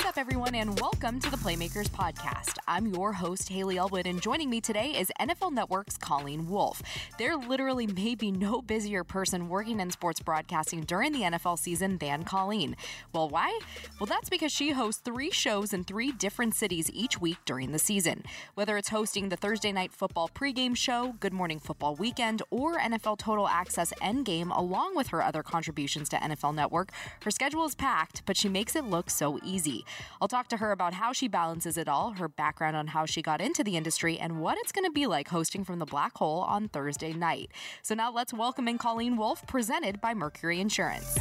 [0.00, 2.56] What's up, everyone, and welcome to the Playmakers Podcast.
[2.66, 6.80] I'm your host, Haley Elwood, and joining me today is NFL Network's Colleen Wolfe.
[7.18, 11.98] There literally may be no busier person working in sports broadcasting during the NFL season
[11.98, 12.76] than Colleen.
[13.12, 13.60] Well, why?
[13.98, 17.78] Well, that's because she hosts three shows in three different cities each week during the
[17.78, 18.24] season.
[18.54, 23.18] Whether it's hosting the Thursday Night Football pregame show, Good Morning Football Weekend, or NFL
[23.18, 26.90] Total Access Endgame, along with her other contributions to NFL Network,
[27.22, 29.84] her schedule is packed, but she makes it look so easy.
[30.20, 33.22] I'll talk to her about how she balances it all, her background on how she
[33.22, 36.16] got into the industry, and what it's going to be like hosting from the Black
[36.18, 37.50] Hole on Thursday night.
[37.82, 41.18] So now let's welcome in Colleen Wolfe, presented by Mercury Insurance.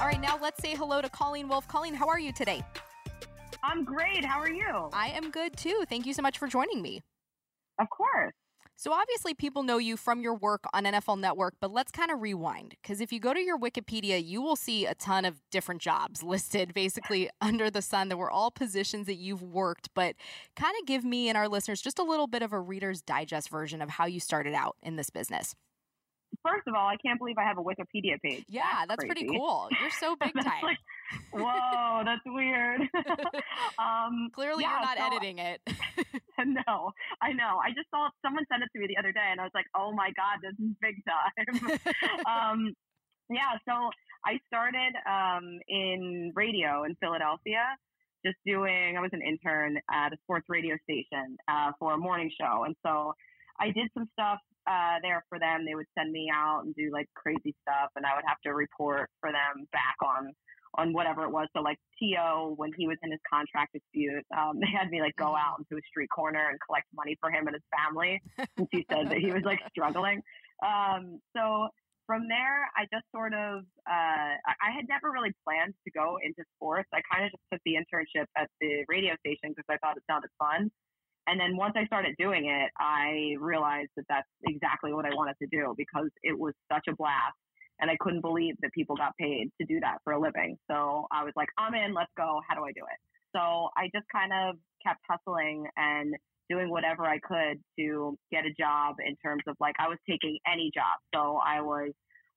[0.00, 1.68] All right, now let's say hello to Colleen Wolfe.
[1.68, 2.62] Colleen, how are you today?
[3.62, 4.24] I'm great.
[4.24, 4.90] How are you?
[4.92, 5.84] I am good too.
[5.88, 7.02] Thank you so much for joining me.
[7.78, 8.32] Of course.
[8.82, 12.20] So, obviously, people know you from your work on NFL Network, but let's kind of
[12.20, 12.74] rewind.
[12.82, 16.20] Because if you go to your Wikipedia, you will see a ton of different jobs
[16.24, 19.90] listed basically under the sun that were all positions that you've worked.
[19.94, 20.16] But
[20.56, 23.50] kind of give me and our listeners just a little bit of a Reader's Digest
[23.50, 25.54] version of how you started out in this business.
[26.42, 28.44] First of all, I can't believe I have a Wikipedia page.
[28.48, 29.68] Yeah, that's, that's pretty cool.
[29.80, 30.62] You're so big time.
[30.62, 30.78] like,
[31.32, 32.80] whoa, that's weird.
[33.78, 35.60] um, Clearly, yeah, you're not so, editing it.
[36.38, 36.90] no,
[37.22, 37.60] I know.
[37.62, 39.66] I just saw someone sent it to me the other day, and I was like,
[39.76, 41.80] "Oh my god, this is big time."
[42.26, 42.74] um,
[43.30, 43.90] yeah, so
[44.24, 47.62] I started um, in radio in Philadelphia,
[48.26, 48.96] just doing.
[48.96, 52.74] I was an intern at a sports radio station uh, for a morning show, and
[52.84, 53.14] so
[53.60, 55.64] I did some stuff uh, there for them.
[55.66, 58.54] They would send me out and do like crazy stuff, and I would have to
[58.54, 60.32] report for them back on
[60.78, 61.48] on whatever it was.
[61.54, 65.16] So like T.O., when he was in his contract dispute, um, they had me like
[65.16, 68.20] go out into a street corner and collect money for him and his family
[68.56, 70.22] since he said that he was like struggling.
[70.64, 71.68] Um, so
[72.06, 76.42] from there, I just sort of, uh, I had never really planned to go into
[76.56, 76.88] sports.
[76.92, 80.02] I kind of just took the internship at the radio station because I thought it
[80.08, 80.70] sounded fun.
[81.26, 85.36] And then once I started doing it, I realized that that's exactly what I wanted
[85.40, 87.36] to do because it was such a blast
[87.80, 90.56] and I couldn't believe that people got paid to do that for a living.
[90.70, 92.40] So I was like, I'm in, let's go.
[92.48, 92.98] How do I do it?
[93.34, 94.56] So I just kind of
[94.86, 96.14] kept hustling and
[96.48, 100.38] doing whatever I could to get a job in terms of like, I was taking
[100.46, 100.98] any job.
[101.14, 101.90] So I was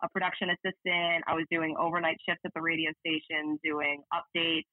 [0.03, 1.23] a production assistant.
[1.27, 4.65] I was doing overnight shifts at the radio station, doing updates.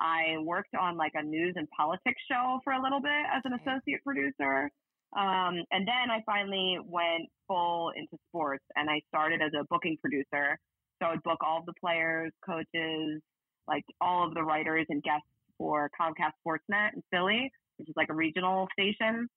[0.00, 3.54] I worked on like a news and politics show for a little bit as an
[3.54, 4.70] associate producer.
[5.16, 9.96] Um, and then I finally went full into sports and I started as a booking
[10.00, 10.58] producer.
[11.00, 13.20] So I would book all of the players, coaches,
[13.66, 15.26] like all of the writers and guests
[15.56, 19.28] for Comcast Sportsnet in Philly, which is like a regional station.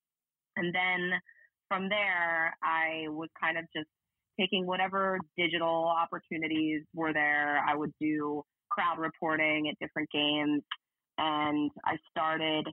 [0.57, 1.19] And then
[1.67, 3.87] from there, I was kind of just
[4.39, 7.63] taking whatever digital opportunities were there.
[7.67, 10.61] I would do crowd reporting at different games.
[11.17, 12.65] And I started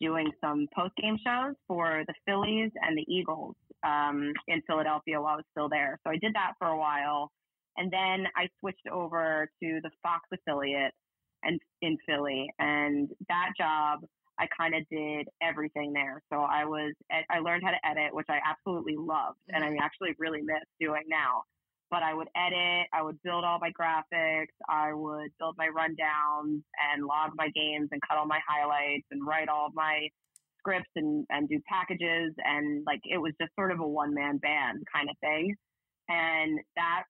[0.00, 5.34] doing some post game shows for the Phillies and the Eagles um, in Philadelphia while
[5.34, 5.98] I was still there.
[6.04, 7.30] So I did that for a while.
[7.76, 10.92] And then I switched over to the Fox affiliate
[11.42, 12.48] and in Philly.
[12.58, 14.00] And that job,
[14.38, 16.22] I kind of did everything there.
[16.32, 19.40] So I was, I learned how to edit, which I absolutely loved.
[19.48, 21.42] And I actually really miss doing now
[21.90, 26.62] but I would edit, I would build all my graphics, I would build my rundowns
[26.92, 30.08] and log my games and cut all my highlights and write all my
[30.58, 32.34] scripts and, and do packages.
[32.44, 35.54] And like it was just sort of a one man band kind of thing.
[36.08, 37.04] And that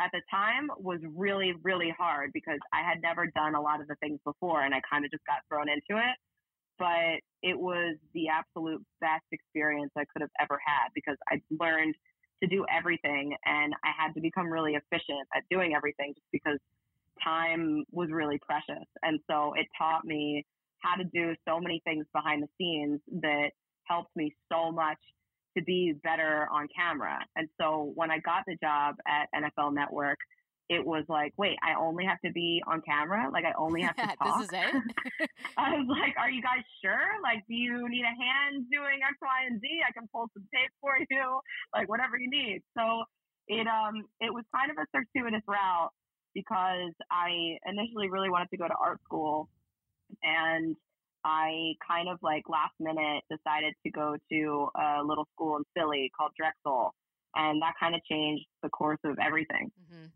[0.00, 3.88] at the time was really, really hard because I had never done a lot of
[3.88, 6.16] the things before and I kind of just got thrown into it.
[6.78, 11.94] But it was the absolute best experience I could have ever had because I learned
[12.42, 13.34] to do everything.
[13.44, 16.58] And I had to become really efficient at doing everything just because
[17.22, 18.86] time was really precious.
[19.02, 20.44] And so it taught me
[20.80, 23.50] how to do so many things behind the scenes that
[23.84, 24.98] helped me so much
[25.56, 27.18] to be better on camera.
[27.36, 30.18] And so when I got the job at NFL Network,
[30.68, 33.28] it was like, wait, I only have to be on camera?
[33.32, 34.40] Like, I only have to talk?
[34.40, 35.30] this is it?
[35.58, 37.20] I was like, are you guys sure?
[37.22, 39.66] Like, do you need a hand doing X, Y, and Z?
[39.86, 41.40] I can pull some tape for you,
[41.74, 42.62] like, whatever you need.
[42.76, 43.04] So
[43.48, 45.90] it, um, it was kind of a circuitous route
[46.34, 49.48] because I initially really wanted to go to art school
[50.22, 50.76] and
[51.24, 56.10] I kind of like last minute decided to go to a little school in Philly
[56.16, 56.94] called Drexel.
[57.34, 59.70] And that kind of changed the course of everything.
[59.80, 60.06] Mm-hmm.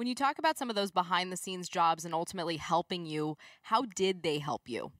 [0.00, 3.36] When you talk about some of those behind the scenes jobs and ultimately helping you,
[3.60, 4.92] how did they help you?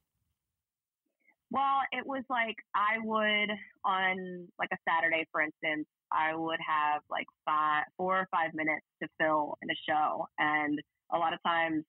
[1.50, 3.50] Well, it was like I would
[3.82, 8.84] on like a Saturday, for instance, I would have like five, four or five minutes
[9.02, 10.78] to fill in a show, and
[11.10, 11.82] a lot of times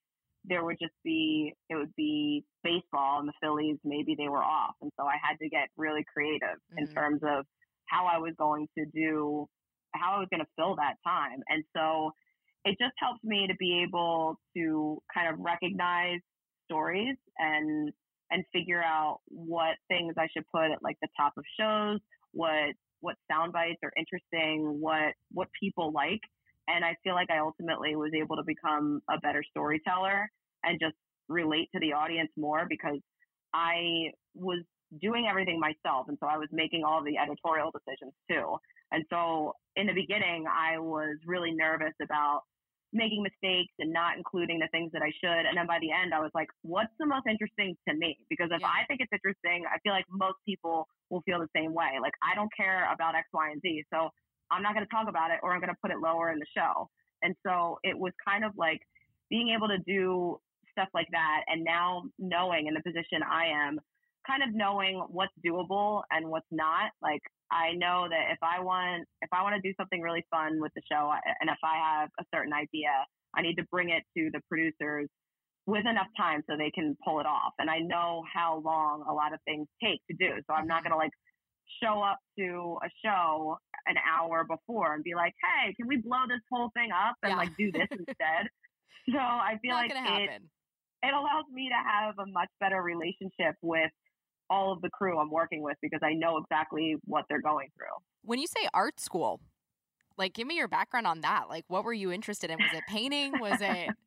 [0.46, 4.76] there would just be it would be baseball and the Phillies maybe they were off
[4.82, 6.78] and so I had to get really creative mm-hmm.
[6.78, 7.46] in terms of
[7.88, 9.48] how I was going to do
[9.94, 12.14] how I was going to fill that time and so
[12.66, 16.20] it just helps me to be able to kind of recognize
[16.66, 17.92] stories and
[18.30, 22.00] and figure out what things I should put at like the top of shows
[22.32, 26.22] what what sound bites are interesting what what people like
[26.68, 30.30] and I feel like I ultimately was able to become a better storyteller
[30.64, 30.96] and just
[31.28, 33.00] relate to the audience more because
[33.54, 34.64] I was
[35.02, 36.08] doing everything myself.
[36.08, 38.58] And so I was making all the editorial decisions too.
[38.92, 42.42] And so in the beginning, I was really nervous about
[42.94, 45.48] making mistakes and not including the things that I should.
[45.48, 48.18] And then by the end, I was like, what's the most interesting to me?
[48.30, 48.68] Because if yeah.
[48.68, 52.00] I think it's interesting, I feel like most people will feel the same way.
[52.02, 53.84] Like, I don't care about X, Y, and Z.
[53.94, 54.10] So
[54.52, 56.40] I'm not going to talk about it or I'm going to put it lower in
[56.40, 56.90] the show.
[57.24, 58.82] And so it was kind of like
[59.30, 60.38] being able to do
[60.72, 61.44] stuff like that.
[61.48, 63.80] And now knowing in the position I am,
[64.28, 66.92] kind of knowing what's doable and what's not.
[67.02, 67.22] Like
[67.52, 70.72] I know that if I want, if I want to do something really fun with
[70.76, 71.12] the show
[71.42, 72.90] and if I have a certain idea,
[73.36, 75.10] I need to bring it to the producers
[75.68, 77.54] with enough time so they can pull it off.
[77.60, 80.42] And I know how long a lot of things take to do.
[80.48, 80.90] So I'm not mm-hmm.
[80.90, 81.12] going to like
[81.84, 83.58] show up to a show
[83.88, 87.32] an hour before and be like, "Hey, can we blow this whole thing up and
[87.32, 87.38] yeah.
[87.38, 88.48] like do this instead?"
[89.10, 90.42] So I feel Not like it
[91.04, 93.92] it allows me to have a much better relationship with
[94.52, 97.96] all of the crew I'm working with because I know exactly what they're going through.
[98.24, 99.40] When you say art school,
[100.18, 101.46] like give me your background on that.
[101.50, 102.58] Like what were you interested in?
[102.58, 103.40] Was it painting?
[103.40, 103.90] Was it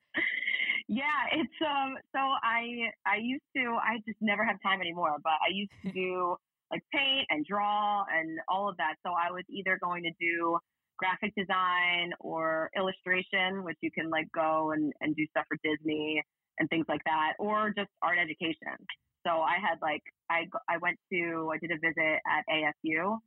[0.87, 5.33] Yeah, it's um so I I used to I just never have time anymore, but
[5.33, 6.37] I used to do
[6.71, 8.95] like paint and draw and all of that.
[9.05, 10.59] So I was either going to do
[10.99, 16.23] graphic design or illustration, which you can like go and, and do stuff for Disney
[16.59, 18.79] and things like that, or just art education.
[19.27, 23.19] So I had like I I went to I did a visit at ASU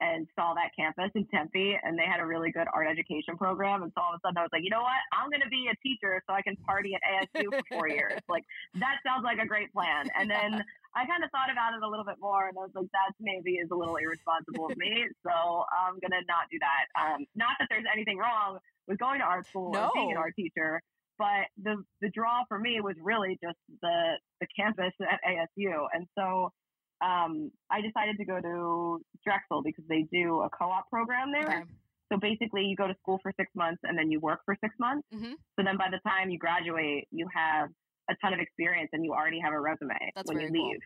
[0.00, 3.82] and saw that campus in Tempe, and they had a really good art education program.
[3.82, 5.00] And so all of a sudden, I was like, you know what?
[5.14, 8.18] I'm going to be a teacher so I can party at ASU for four years.
[8.28, 8.44] Like
[8.80, 10.08] that sounds like a great plan.
[10.18, 10.64] And then
[10.96, 13.14] I kind of thought about it a little bit more, and I was like, that
[13.20, 15.06] maybe is a little irresponsible of me.
[15.22, 15.30] So
[15.70, 16.84] I'm going to not do that.
[16.98, 18.58] Um, not that there's anything wrong
[18.88, 19.86] with going to art school no.
[19.86, 20.80] or being an art teacher.
[21.18, 26.06] But the the draw for me was really just the the campus at ASU, and
[26.18, 26.50] so
[27.04, 31.42] um, I decided to go to Drexel because they do a co-op program there.
[31.42, 31.62] Okay.
[32.12, 34.74] So basically, you go to school for six months and then you work for six
[34.78, 35.06] months.
[35.14, 35.32] Mm-hmm.
[35.56, 37.70] So then by the time you graduate, you have
[38.10, 40.80] a ton of experience and you already have a resume That's when you leave.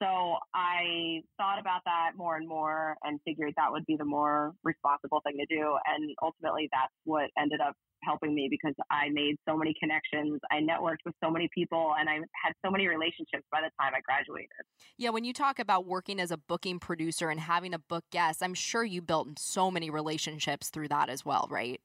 [0.00, 4.54] So I thought about that more and more and figured that would be the more
[4.64, 5.76] responsible thing to do.
[5.86, 10.40] And ultimately, that's what ended up helping me because I made so many connections.
[10.50, 13.92] I networked with so many people and I had so many relationships by the time
[13.94, 14.48] I graduated.
[14.96, 18.42] Yeah, when you talk about working as a booking producer and having a book guest,
[18.42, 21.80] I'm sure you built so many relationships through that as well, right?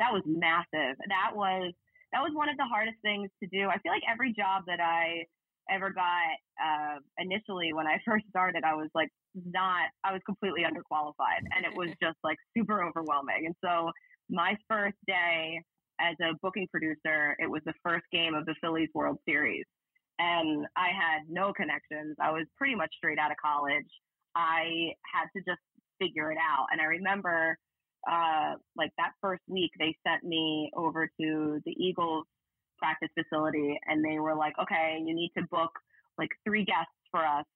[0.00, 0.98] That was massive.
[1.08, 1.72] That was
[2.12, 3.68] that was one of the hardest things to do.
[3.68, 5.24] I feel like every job that I
[5.70, 10.62] ever got uh, initially when I first started, I was like not I was completely
[10.62, 13.46] underqualified and it was just like super overwhelming.
[13.46, 13.90] And so
[14.30, 15.60] my first day
[16.00, 19.64] as a booking producer, it was the first game of the Phillies World Series.
[20.18, 22.16] And I had no connections.
[22.20, 23.88] I was pretty much straight out of college.
[24.34, 25.60] I had to just
[26.00, 26.66] figure it out.
[26.70, 27.56] And I remember,
[28.10, 32.24] uh, like that first week, they sent me over to the Eagles
[32.82, 35.70] practice facility and they were like, okay, you need to book
[36.18, 37.46] like three guests for us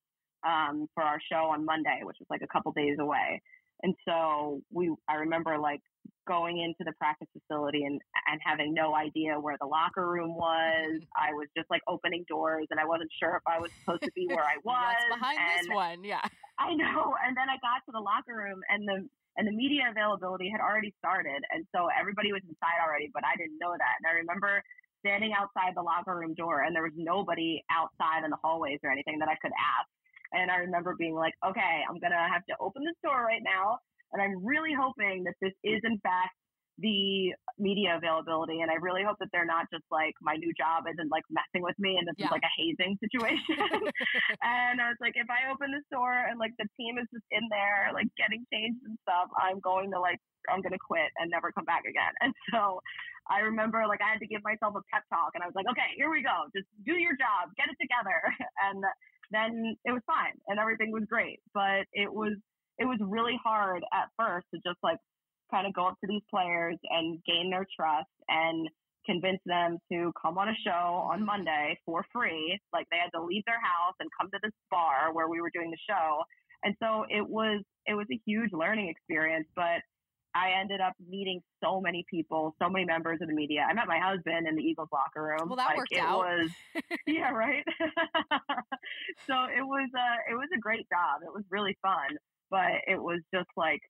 [0.47, 3.43] um, for our show on Monday, which was like a couple days away.
[3.83, 5.83] And so we, I remember like
[6.27, 10.97] going into the practice facility and, and having no idea where the locker room was.
[10.97, 11.19] Mm-hmm.
[11.19, 14.13] I was just like opening doors and I wasn't sure if I was supposed to
[14.15, 14.97] be where I was.
[14.97, 16.05] What's behind and this one?
[16.05, 16.25] Yeah.
[16.59, 17.15] I know.
[17.21, 19.05] And then I got to the locker room and the,
[19.37, 21.45] and the media availability had already started.
[21.53, 23.95] And so everybody was inside already, but I didn't know that.
[24.01, 24.65] And I remember
[25.07, 28.91] standing outside the locker room door and there was nobody outside in the hallways or
[28.91, 29.89] anything that I could ask.
[30.35, 33.43] And I remember being like, okay, I'm going to have to open this door right
[33.47, 33.79] now.
[34.13, 36.35] And I'm really hoping that this is, in fact,
[36.79, 38.61] the media availability.
[38.61, 41.63] And I really hope that they're not just like my new job isn't like messing
[41.65, 42.27] with me and this yeah.
[42.27, 43.57] is like a hazing situation.
[44.43, 47.25] and I was like, if I open this door and like the team is just
[47.31, 50.21] in there, like getting changed and stuff, I'm going to like,
[50.53, 52.13] I'm going to quit and never come back again.
[52.21, 52.81] And so
[53.31, 55.67] I remember like I had to give myself a pep talk and I was like,
[55.71, 56.47] okay, here we go.
[56.55, 58.21] Just do your job, get it together.
[58.67, 58.83] And
[59.31, 61.41] then it was fine and everything was great.
[61.53, 62.39] But it was
[62.79, 64.99] it was really hard at first to just like
[65.51, 68.69] kind of go up to these players and gain their trust and
[69.07, 71.27] convince them to come on a show on mm-hmm.
[71.27, 72.59] Monday for free.
[72.73, 75.51] Like they had to leave their house and come to this bar where we were
[75.55, 76.23] doing the show.
[76.65, 79.81] And so it was it was a huge learning experience, but
[80.37, 83.67] I ended up meeting so many people, so many members of the media.
[83.69, 85.49] I met my husband in the Eagles locker room.
[85.49, 86.19] Well, that like, worked it out.
[86.19, 86.51] Was,
[87.07, 87.65] yeah, right.
[89.27, 91.23] so it was a it was a great job.
[91.25, 92.19] It was really fun,
[92.51, 93.81] but it was just like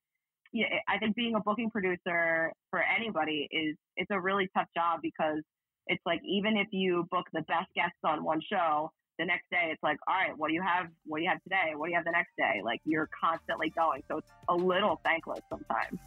[0.52, 5.00] yeah, I think being a booking producer for anybody is it's a really tough job
[5.02, 5.42] because
[5.88, 9.68] it's like even if you book the best guests on one show, the next day
[9.72, 10.86] it's like, all right, what do you have?
[11.06, 11.72] What do you have today?
[11.74, 12.60] What do you have the next day?
[12.64, 15.98] Like you're constantly going, so it's a little thankless sometimes.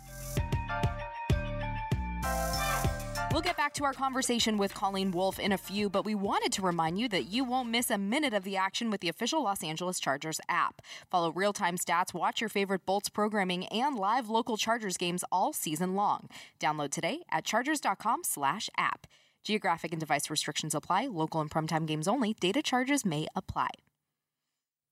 [3.32, 6.52] We'll get back to our conversation with Colleen Wolfe in a few, but we wanted
[6.54, 9.44] to remind you that you won't miss a minute of the action with the official
[9.44, 10.82] Los Angeles Chargers app.
[11.12, 15.54] Follow real time stats, watch your favorite Bolts programming, and live local Chargers games all
[15.54, 16.28] season long.
[16.60, 19.06] Download today at chargers.com/slash app.
[19.44, 21.08] Geographic and device restrictions apply.
[21.08, 22.34] Local and primetime games only.
[22.34, 23.70] Data charges may apply.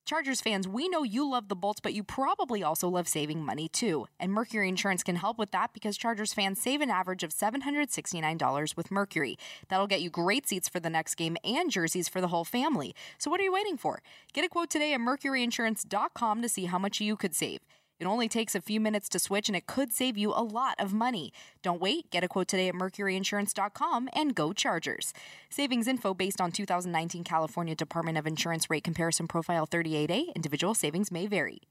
[0.08, 3.68] Chargers fans, we know you love the Bolts, but you probably also love saving money
[3.68, 4.08] too.
[4.22, 8.78] And Mercury Insurance can help with that because Chargers fans save an average of $769
[8.78, 9.38] with Mercury.
[9.68, 12.96] That'll get you great seats for the next game and jerseys for the whole family.
[13.18, 14.02] So what are you waiting for?
[14.32, 17.60] Get a quote today at mercuryinsurance.com to see how much you could save.
[18.00, 20.76] It only takes a few minutes to switch and it could save you a lot
[20.80, 21.34] of money.
[21.64, 22.12] Don't wait.
[22.12, 25.14] Get a quote today at mercuryinsurance.com and go Chargers.
[25.50, 30.36] Savings info based on 2019 California Department of Insurance rate comparison profile 38A.
[30.36, 31.62] Individual savings may vary.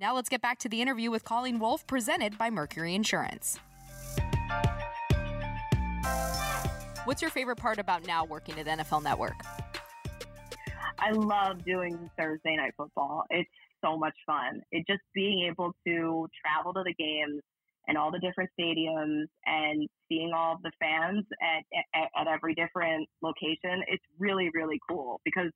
[0.00, 3.60] Now let's get back to the interview with Colleen Wolfe presented by Mercury Insurance.
[7.04, 9.36] What's your favorite part about now working at NFL Network?
[10.98, 13.24] I love doing Thursday night football.
[13.28, 13.50] It's
[13.84, 14.60] so much fun.
[14.70, 17.42] It just being able to travel to the games
[17.86, 21.64] and all the different stadiums and seeing all the fans at,
[21.94, 23.82] at, at every different location.
[23.88, 25.50] It's really, really cool because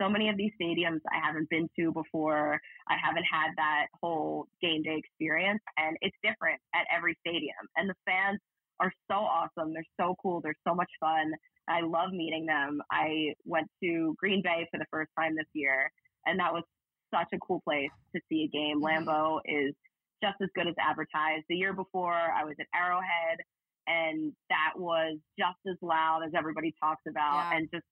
[0.00, 2.58] so many of these stadiums I haven't been to before.
[2.88, 7.68] I haven't had that whole game day experience and it's different at every stadium.
[7.76, 8.40] And the fans
[8.80, 9.74] are so awesome.
[9.74, 10.40] They're so cool.
[10.42, 11.32] They're so much fun.
[11.68, 12.80] I love meeting them.
[12.90, 15.90] I went to Green Bay for the first time this year
[16.26, 16.64] and that was
[17.12, 18.80] such a cool place to see a game.
[18.80, 19.08] Mm-hmm.
[19.08, 19.74] Lambeau is
[20.22, 21.44] just as good as advertised.
[21.48, 23.38] The year before, I was at Arrowhead,
[23.86, 27.56] and that was just as loud as everybody talks about, yeah.
[27.56, 27.84] and just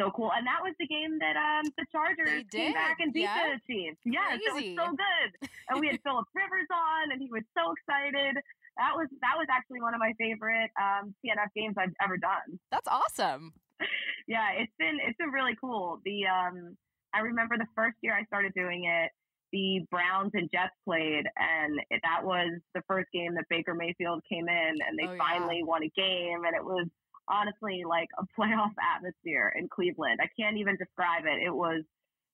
[0.00, 0.30] so cool.
[0.32, 3.56] And that was the game that um the Chargers came back and beat yeah.
[3.56, 3.98] the Chiefs.
[4.04, 4.72] Yes, Crazy.
[4.72, 5.50] it was so good.
[5.68, 8.36] and we had Philip Rivers on, and he was so excited.
[8.78, 12.60] That was that was actually one of my favorite um, TNF games I've ever done.
[12.70, 13.52] That's awesome.
[14.28, 16.00] yeah, it's been it's been really cool.
[16.04, 16.76] The um
[17.16, 19.10] I remember the first year I started doing it,
[19.52, 24.48] the Browns and Jets played, and that was the first game that Baker Mayfield came
[24.48, 25.64] in, and they oh, finally yeah.
[25.64, 26.86] won a game, and it was
[27.28, 30.20] honestly like a playoff atmosphere in Cleveland.
[30.20, 31.42] I can't even describe it.
[31.42, 31.82] It was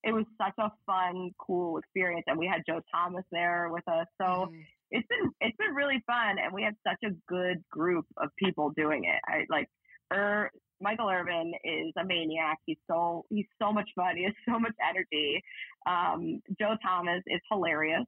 [0.03, 4.07] it was such a fun, cool experience, and we had Joe Thomas there with us,
[4.19, 4.49] so.
[4.51, 4.65] Mm.
[4.95, 8.69] It's been it's been really fun, and we had such a good group of people
[8.77, 9.19] doing it.
[9.27, 9.67] I like
[10.13, 10.51] er,
[10.83, 12.57] Michael Irvin is a maniac.
[12.65, 14.17] He's so he's so much fun.
[14.17, 15.41] He has so much energy.
[15.87, 18.05] Um, Joe Thomas is hilarious,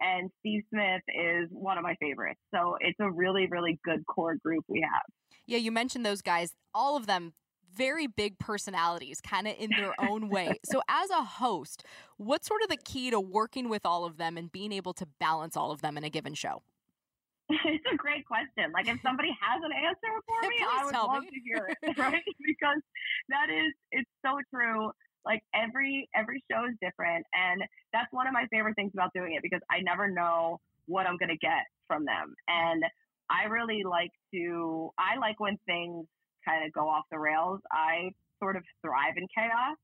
[0.00, 2.40] and Steve Smith is one of my favorites.
[2.54, 5.02] So it's a really really good core group we have.
[5.46, 6.54] Yeah, you mentioned those guys.
[6.74, 7.32] All of them
[7.74, 10.58] very big personalities, kind of in their own way.
[10.64, 11.84] So, as a host,
[12.16, 15.06] what's sort of the key to working with all of them and being able to
[15.18, 16.62] balance all of them in a given show?
[17.66, 18.70] it's a great question.
[18.72, 21.30] Like if somebody has an answer for me, I would love me.
[21.30, 22.22] to hear it, right?
[22.46, 22.80] because
[23.28, 24.90] that is it's so true.
[25.24, 29.34] Like every every show is different and that's one of my favorite things about doing
[29.34, 32.34] it because I never know what I'm going to get from them.
[32.48, 32.84] And
[33.28, 36.06] I really like to I like when things
[36.46, 37.60] kind of go off the rails.
[37.70, 39.76] I sort of thrive in chaos.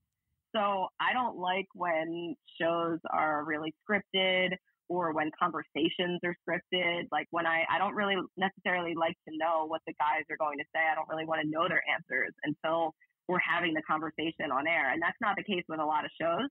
[0.55, 4.57] So I don't like when shows are really scripted
[4.89, 7.09] or when conversations are scripted.
[7.11, 10.59] Like when I, I don't really necessarily like to know what the guys are going
[10.59, 10.81] to say.
[10.81, 12.95] I don't really want to know their answers until
[13.29, 14.93] we're having the conversation on air.
[14.93, 16.49] And that's not the case with a lot of shows.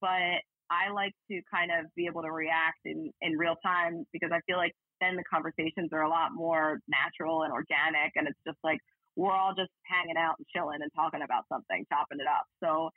[0.00, 4.30] But I like to kind of be able to react in, in real time because
[4.32, 8.12] I feel like then the conversations are a lot more natural and organic.
[8.16, 8.78] And it's just like
[9.16, 12.46] we're all just hanging out and chilling and talking about something, chopping it up.
[12.62, 12.90] So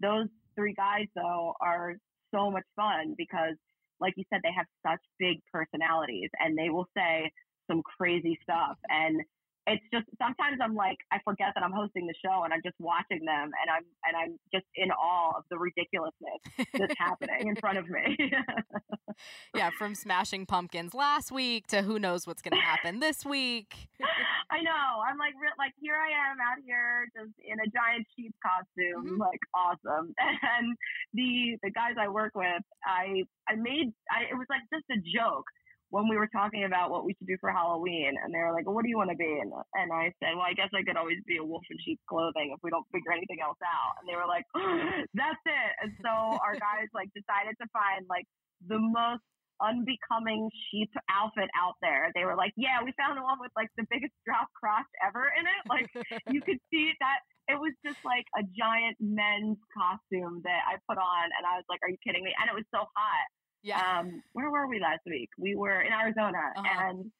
[0.00, 1.94] those three guys, though, are
[2.34, 3.54] so much fun because
[4.00, 7.30] like you said, they have such big personalities and they will say
[7.70, 8.76] some crazy stuff.
[8.88, 9.20] And
[9.68, 12.76] it's just sometimes I'm like I forget that I'm hosting the show and I'm just
[12.78, 16.40] watching them and I'm and I'm just in awe of the ridiculousness
[16.74, 18.16] that's happening in front of me.
[19.54, 23.88] yeah, from smashing pumpkins last week to who knows what's going to happen this week.
[24.50, 25.04] I know.
[25.04, 29.20] I'm like like here I am out here just in a giant sheep costume, mm-hmm.
[29.20, 30.14] like awesome.
[30.58, 30.76] And
[31.14, 34.98] the the guys I work with, I I made I it was like just a
[35.04, 35.44] joke
[35.90, 38.66] when we were talking about what we should do for Halloween, and they were like,
[38.66, 40.84] well, "What do you want to be?" And, and I said, "Well, I guess I
[40.84, 43.96] could always be a wolf in sheep's clothing if we don't figure anything else out."
[44.00, 44.44] And they were like,
[45.16, 48.28] "That's it." And so our guys like decided to find like
[48.68, 49.24] the most
[49.58, 52.12] unbecoming sheep outfit out there.
[52.14, 55.32] They were like, "Yeah, we found the one with like the biggest drop crotch ever
[55.32, 55.88] in it." Like
[56.28, 61.00] you could see that it was just like a giant men's costume that I put
[61.00, 63.28] on, and I was like, "Are you kidding me?" And it was so hot
[63.62, 63.80] yeah.
[63.80, 65.30] Um, where were we last week?
[65.38, 66.88] We were in Arizona, uh-huh.
[66.88, 67.10] and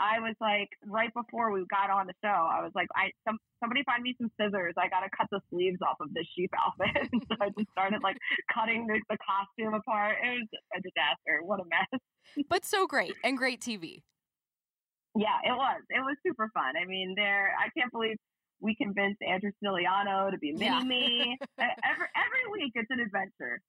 [0.00, 3.38] I was like, right before we got on the show, I was like, I some
[3.60, 4.74] somebody find me some scissors.
[4.76, 7.06] I gotta cut the sleeves off of this sheep outfit.
[7.28, 8.16] so I just started like
[8.52, 10.16] cutting the, the costume apart.
[10.18, 11.44] It was a disaster.
[11.44, 12.00] What a mess.
[12.48, 14.02] but so great and great TV.
[15.14, 15.82] Yeah, it was.
[15.90, 16.72] It was super fun.
[16.80, 17.54] I mean, there.
[17.60, 18.16] I can't believe
[18.62, 20.80] we convinced Andrew Siciliano to be Mini yeah.
[20.80, 21.38] Me.
[21.58, 23.60] every every week, it's an adventure.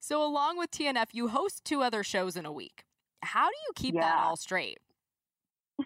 [0.00, 2.84] So, along with TNF, you host two other shows in a week.
[3.22, 4.02] How do you keep yeah.
[4.02, 4.78] that all straight?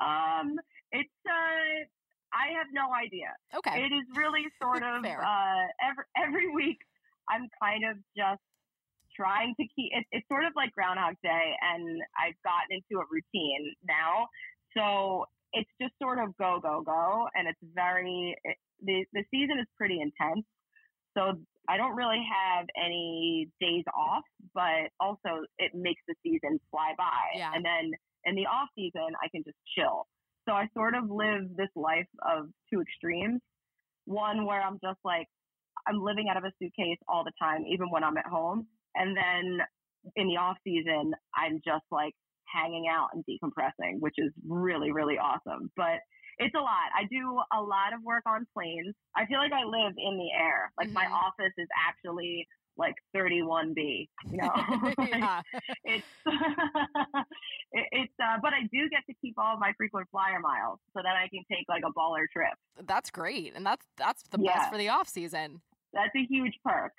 [0.00, 0.56] um,
[0.92, 1.84] it's uh,
[2.32, 3.34] I have no idea.
[3.56, 6.78] Okay, it is really sort of uh, every every week.
[7.28, 8.40] I'm kind of just
[9.14, 13.06] trying to keep it, it's sort of like Groundhog Day, and I've gotten into a
[13.10, 14.28] routine now.
[14.76, 19.58] So it's just sort of go go go, and it's very it, the the season
[19.58, 20.44] is pretty intense.
[21.16, 21.38] So
[21.68, 24.24] I don't really have any days off,
[24.54, 27.36] but also it makes the season fly by.
[27.38, 27.50] Yeah.
[27.54, 27.92] And then
[28.24, 30.06] in the off season, I can just chill.
[30.48, 33.40] So I sort of live this life of two extremes.
[34.06, 35.26] One where I'm just like,
[35.86, 38.66] I'm living out of a suitcase all the time, even when I'm at home.
[38.94, 39.58] And then
[40.16, 42.14] in the off season, I'm just like
[42.52, 45.70] hanging out and decompressing, which is really, really awesome.
[45.76, 46.00] But
[46.38, 46.88] it's a lot.
[46.96, 48.94] I do a lot of work on planes.
[49.16, 50.72] I feel like I live in the air.
[50.78, 50.94] Like mm-hmm.
[50.94, 54.50] my office is actually like 31B, you know?
[55.84, 56.06] it's,
[57.72, 60.78] it, it's, uh, but I do get to keep all of my frequent flyer miles
[60.94, 62.54] so that I can take like a baller trip.
[62.86, 63.54] That's great.
[63.56, 64.54] And that's, that's the yeah.
[64.54, 65.60] best for the off season.
[65.92, 66.92] That's a huge perk.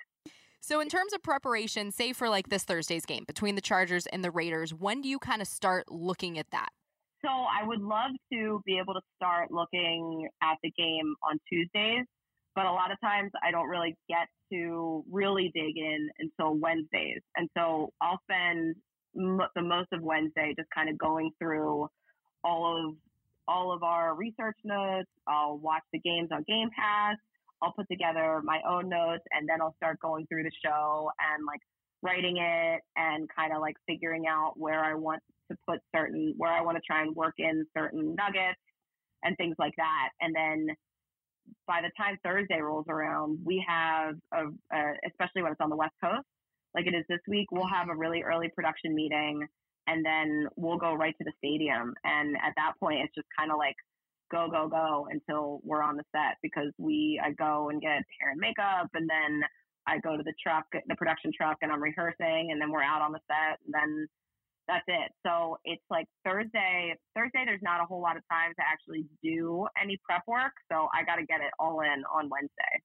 [0.60, 4.22] So, in terms of preparation, say for like this Thursday's game between the Chargers and
[4.22, 6.68] the Raiders, when do you kind of start looking at that?
[7.22, 12.06] So I would love to be able to start looking at the game on Tuesdays,
[12.54, 17.20] but a lot of times I don't really get to really dig in until Wednesdays.
[17.36, 18.76] And so I'll spend
[19.14, 21.88] the most of Wednesday just kind of going through
[22.42, 22.94] all of
[23.48, 25.08] all of our research notes.
[25.26, 27.16] I'll watch the games on Game Pass.
[27.62, 31.44] I'll put together my own notes and then I'll start going through the show and
[31.46, 31.60] like
[32.02, 35.20] writing it and kind of like figuring out where I want
[35.50, 38.60] to put certain, where I want to try and work in certain nuggets
[39.22, 40.08] and things like that.
[40.20, 40.68] And then
[41.66, 45.76] by the time Thursday rolls around, we have, a, a, especially when it's on the
[45.76, 46.26] West Coast,
[46.74, 49.46] like it is this week, we'll have a really early production meeting
[49.86, 51.94] and then we'll go right to the stadium.
[52.04, 53.74] And at that point, it's just kind of like
[54.30, 58.30] go, go, go until we're on the set because we, I go and get hair
[58.32, 59.42] and makeup and then
[59.86, 63.02] I go to the truck, the production truck, and I'm rehearsing, and then we're out
[63.02, 64.06] on the set, and then
[64.68, 65.10] that's it.
[65.26, 66.94] So it's like Thursday.
[67.16, 70.52] Thursday, there's not a whole lot of time to actually do any prep work.
[70.70, 72.82] So I got to get it all in on Wednesday.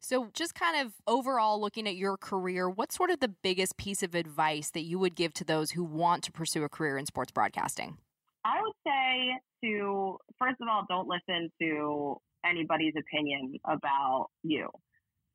[0.00, 4.02] So, just kind of overall looking at your career, what's sort of the biggest piece
[4.02, 7.06] of advice that you would give to those who want to pursue a career in
[7.06, 7.98] sports broadcasting?
[8.46, 14.68] I would say to, first of all, don't listen to anybody's opinion about you.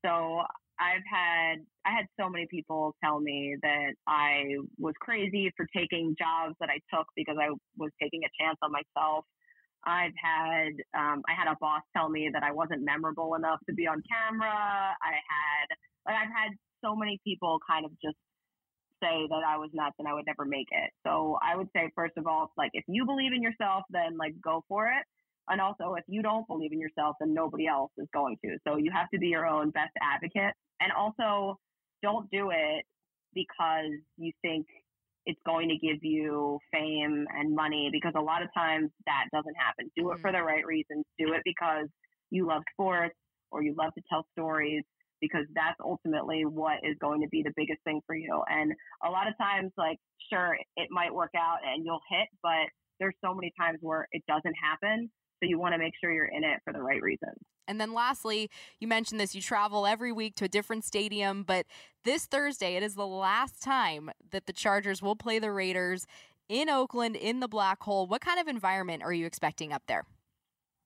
[0.06, 0.44] So,
[0.82, 6.16] I've had I had so many people tell me that I was crazy for taking
[6.18, 9.26] jobs that I took because I was taking a chance on myself.
[9.86, 13.76] I've had um, I had a boss tell me that I wasn't memorable enough to
[13.76, 14.96] be on camera.
[14.98, 15.68] I had
[16.08, 18.18] like I've had so many people kind of just
[19.02, 20.92] say that I was nuts and I would never make it.
[21.06, 24.34] So I would say first of all, like if you believe in yourself, then like
[24.44, 25.06] go for it.
[25.50, 28.58] And also, if you don't believe in yourself, then nobody else is going to.
[28.66, 30.54] So you have to be your own best advocate.
[30.80, 31.58] And also,
[32.04, 32.86] don't do it
[33.34, 34.66] because you think
[35.26, 39.56] it's going to give you fame and money because a lot of times that doesn't
[39.56, 39.92] happen.
[39.96, 40.38] Do it for mm-hmm.
[40.38, 41.06] the right reasons.
[41.20, 41.88] Do it because
[42.30, 43.16] you love sports
[43.52, 44.84] or you love to tell stories
[45.22, 48.42] because that's ultimately what is going to be the biggest thing for you.
[48.50, 48.74] And
[49.06, 50.00] a lot of times, like,
[50.34, 52.68] sure, it might work out and you'll hit, but
[53.00, 55.10] there's so many times where it doesn't happen
[55.42, 57.36] So you want to make sure you're in it for the right reasons.
[57.68, 61.66] And then lastly, you mentioned this you travel every week to a different stadium, but
[62.04, 66.06] this Thursday, it is the last time that the Chargers will play the Raiders
[66.50, 68.08] in Oakland in the black hole.
[68.08, 70.06] What kind of environment are you expecting up there?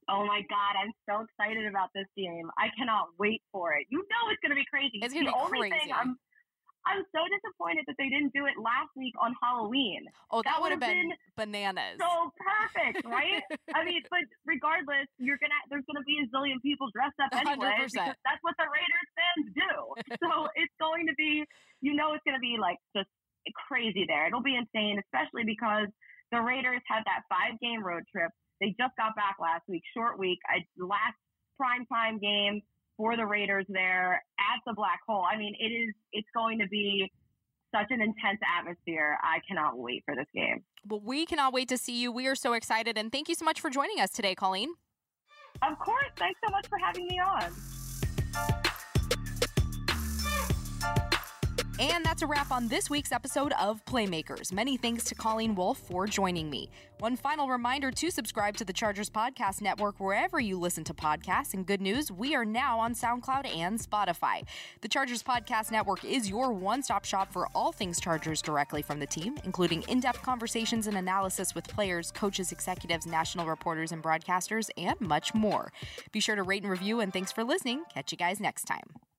[0.09, 2.49] Oh my God, I'm so excited about this game.
[2.57, 3.87] I cannot wait for it.
[3.89, 5.01] You know it's going to be crazy.
[5.01, 5.89] It's going to be only crazy.
[5.89, 6.13] Thing I'm,
[6.85, 10.05] I'm so disappointed that they didn't do it last week on Halloween.
[10.29, 11.97] Oh, that, that would have been, been, bananas.
[11.97, 13.41] So perfect, right?
[13.73, 17.89] I mean, but regardless, you're gonna there's gonna be a zillion people dressed up anyway
[17.89, 17.89] 100%.
[17.89, 19.73] because that's what the Raiders fans do.
[20.21, 20.29] so
[20.61, 21.41] it's going to be,
[21.81, 23.09] you know, it's gonna be like just
[23.65, 24.29] crazy there.
[24.29, 25.89] It'll be insane, especially because
[26.29, 28.29] the Raiders had that five game road trip.
[28.61, 30.39] They just got back last week, short week.
[30.47, 31.17] I last
[31.57, 32.61] prime time game
[32.97, 35.25] for the Raiders there at the black hole.
[35.29, 37.11] I mean, it is it's going to be
[37.73, 39.17] such an intense atmosphere.
[39.21, 40.63] I cannot wait for this game.
[40.87, 42.11] Well, we cannot wait to see you.
[42.11, 44.69] We are so excited and thank you so much for joining us today, Colleen.
[45.61, 46.05] Of course.
[46.17, 47.51] Thanks so much for having me on.
[51.77, 54.53] And that's a wrap on this week's episode of Playmakers.
[54.53, 56.69] Many thanks to Colleen Wolfe for joining me.
[56.99, 61.53] One final reminder to subscribe to the Chargers Podcast Network wherever you listen to podcasts.
[61.53, 64.43] And good news, we are now on SoundCloud and Spotify.
[64.79, 69.01] The Chargers Podcast Network is your one stop shop for all things Chargers directly from
[69.01, 74.01] the team, including in depth conversations and analysis with players, coaches, executives, national reporters, and
[74.01, 75.73] broadcasters, and much more.
[76.13, 77.83] Be sure to rate and review, and thanks for listening.
[77.93, 79.14] Catch you guys next time.